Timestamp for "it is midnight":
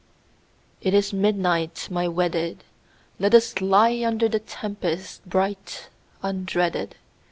0.87-1.87